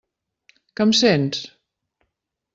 [0.79, 1.43] Que em sents?